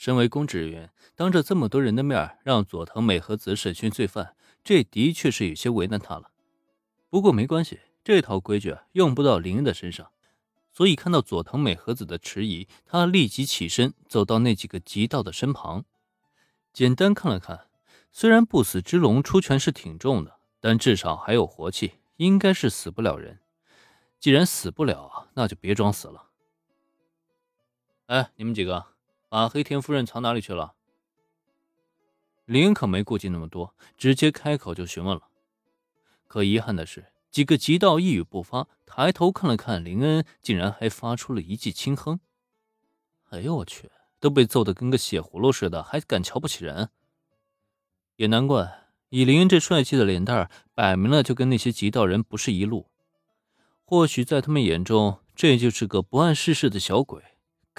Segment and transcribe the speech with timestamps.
[0.00, 4.34] 身为公职人员，当着这么多人的面让佐藤美和子审讯罪犯，
[4.64, 6.30] 这的确是有些为难他了。
[7.10, 10.10] 不过没关系，这套规矩用不到林恩的身上。
[10.72, 15.84] 所以看到佐藤美和子的迟疑，他立即起身走到那几个极道的身旁，
[16.72, 17.66] 简单看了看。
[18.10, 23.40] 虽然不死之龙出拳是挺重的，但至少还有活气，应该是死不了人。
[24.18, 26.30] 既然死不了，那就别装死了。
[28.06, 28.86] 哎，你们几个
[29.30, 30.74] 把黑田夫人藏哪里去了？
[32.46, 35.28] 林可没顾忌那么多，直接开口就询问了。
[36.26, 42.18] 可遗憾的是，几个极道一语不发，抬头看了看林恩，竟然还发出了一记轻哼。
[43.28, 43.88] 哎呦我去，
[44.18, 46.90] 都被揍得跟个血葫芦似的，还敢瞧不起人？
[48.16, 52.90] 也难怪，以林恩这帅气的脸蛋摆明了就跟那些极道人不是一路。
[53.84, 57.22] 或许在他们眼中，这就是个不谙世事的小鬼，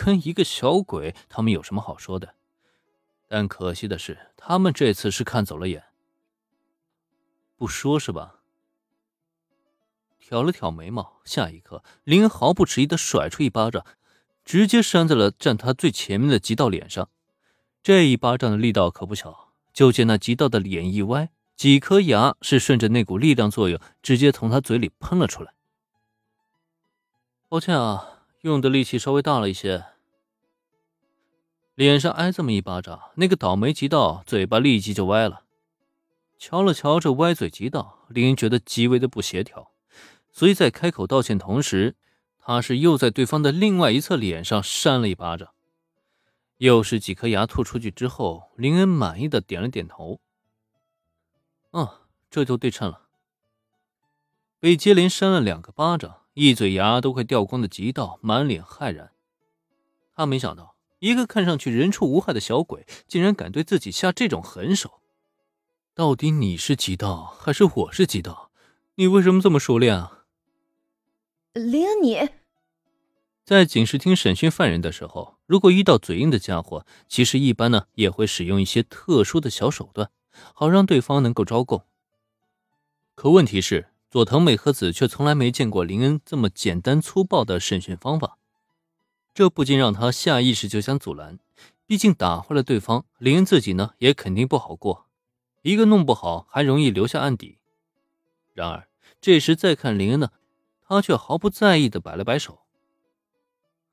[0.00, 2.36] 跟一个小鬼，他们有什么好说的？
[3.26, 5.82] 但可惜的是，他们这次是看走了眼。
[7.56, 8.36] 不说是吧？
[10.20, 13.84] 挑了挑眉毛，下一刻，林毫不迟疑的甩出一巴掌，
[14.44, 17.10] 直接扇在了站他最前面的极道脸上。
[17.82, 19.48] 这一巴掌的力道可不小。
[19.72, 25.54] 就见那极道的脸一歪，几颗牙是顺着那股力量作用，直接从他嘴里喷了出来。
[27.48, 29.84] 抱歉啊，用的力气稍微大了一些。
[31.74, 35.44] 脸上挨这么一巴掌，那个倒霉极道嘴巴立即就歪了。
[36.36, 39.70] 瞧了瞧这歪嘴极道，林恩觉得极为的不协调，
[40.32, 41.96] 所以在开口道歉同时，
[42.38, 45.50] 他是又在对方的另外一侧脸上扇了一巴掌。
[46.58, 50.20] 又是几颗牙吐出去之后，林恩满意的点了点头。
[51.70, 51.88] 嗯，
[52.28, 53.02] 这就对称了。
[54.58, 59.10] 被接连扇了两个巴掌，一嘴牙都快掉光的极道满脸骇然。
[60.14, 65.00] 他没想到，一个看上去人畜无害的小鬼，竟然敢对自己下这种狠手。
[65.96, 68.52] 到底你是极道还是我是极道？
[68.94, 70.22] 你为什么这么熟练啊？
[71.54, 72.28] 林恩，你。
[73.44, 80.12] 在警视厅审讯犯人的时候，如果遇到嘴硬的家伙，其实一般呢也会使用一些特殊的小手段，
[80.54, 81.82] 好让对方能够招供。
[83.16, 88.38] 可问题是，佐藤美和子却从来没见过林恩这么简单粗暴的审讯方法，
[89.34, 91.38] 这不禁让他下意识就想阻拦。
[91.84, 95.06] 毕竟打坏了对方，林恩自己呢也肯定不好过，
[95.62, 97.58] 一个弄不好还容易留下案底。
[98.54, 98.88] 然而
[99.20, 100.30] 这时再看林恩呢，
[100.86, 102.60] 他却毫不在意的摆了摆手。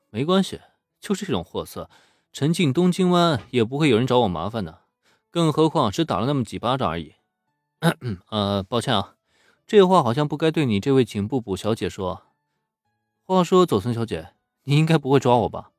[0.09, 0.61] 没关系，
[1.01, 1.89] 就是这种货色，
[2.31, 4.83] 沉进东京湾也不会有人找我麻烦的。
[5.29, 7.15] 更何况只打了那么几巴掌而已。
[8.29, 9.14] 呃，抱歉啊，
[9.67, 12.27] 这话好像不该对你这位警部补小姐说。
[13.23, 14.33] 话说，佐藤小姐，
[14.65, 15.71] 你应该不会抓我吧？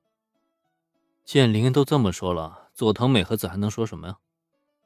[1.24, 4.18] 见林恩都这么说了，佐藤美和子还能说什么呀？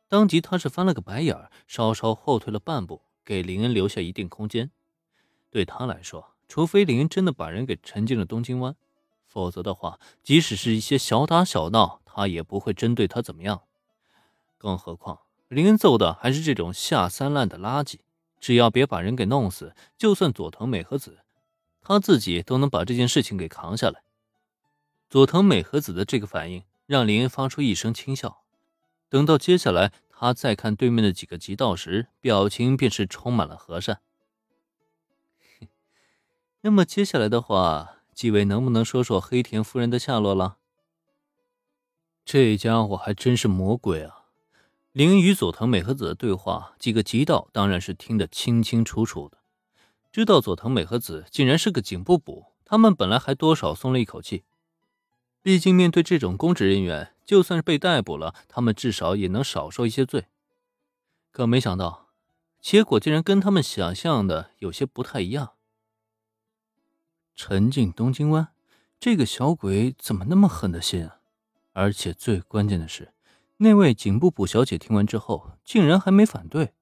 [0.06, 4.70] 当即他是翻了个白眼，稍稍后退了半步，给林恩留下一定空间。
[5.50, 8.76] 对他来说，除非林恩真的把人给沉进了东京湾。
[9.26, 13.62] 否则的话，即使是一些小打小闹，他也不会针对他怎么样。
[14.58, 18.00] 更何况林恩揍的还是这种下三滥的垃圾，
[18.40, 21.20] 只要别把人给弄死，就算佐藤美和子，
[21.80, 24.02] 他自己都能把这件事情给扛下来。
[25.08, 28.42] 佐藤美和子的这个反应让林恩发出一声轻笑。
[29.08, 34.00] 等到接下来他再看对面的几个极道时，表情便是充满了和善。
[36.62, 37.96] 那么接下来的话。
[38.12, 40.58] 几位能不能说说黑田夫人的下落了？
[42.22, 44.19] 这家伙还真是魔鬼啊！
[44.92, 49.38] 林与佐藤美和子的对话，几个极道当然是听得清清楚楚的。
[50.10, 54.42] 知道佐藤美和子竟然是个警部补，他们本来还多少松了一口气。
[55.42, 60.26] 毕竟面对这种公职人员，就算是被逮捕了，他们至少也能少受一些罪。
[61.30, 62.08] 可没想到，
[62.60, 65.52] 结果竟然跟他们想象的有些不太一样。
[67.36, 68.48] 沉进东京湾，
[68.98, 71.20] 这个小鬼怎么那么狠的心啊？
[71.72, 73.14] 而且最关键的是，
[73.62, 76.72] 那位警部补小姐听完之后，竟然还没反对。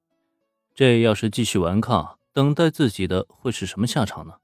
[0.77, 4.35] 这要是继续顽抗，等待自己的会是什么下场呢？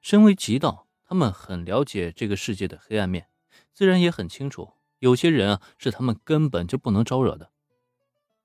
[0.00, 3.26] 身为极道，他们很了解这个世界的黑暗面，
[3.74, 7.50] 自然也很清楚，有些人啊是他们根本就不能招惹的。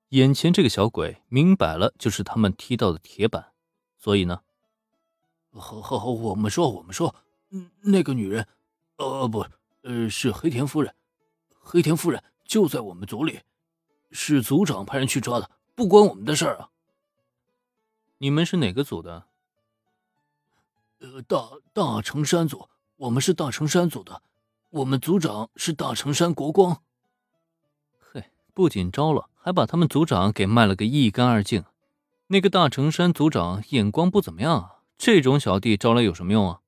[0.09, 3.53] 眼前这个小鬼，明摆了就是他们踢到的铁板，
[3.97, 4.41] 所以呢。
[5.53, 7.15] 好，好，好，我们说，我们说，
[7.83, 8.45] 那个女人，
[8.97, 9.45] 呃，不，
[9.83, 10.93] 呃，是黑田夫人，
[11.61, 13.41] 黑田夫人就在我们组里，
[14.11, 16.69] 是组长派人去抓的，不关我们的事儿啊。
[18.19, 19.25] 你们是哪个组的？
[20.99, 24.23] 呃，大大成山组，我们是大成山组的，
[24.71, 26.81] 我们组长是大成山国光。
[27.99, 28.23] 嘿
[28.53, 31.65] 不仅招了，还把他们组长给卖了个一干二净。
[32.27, 36.61] 那个大成山组长眼光不怎么样啊，这种小弟招来有什么用啊？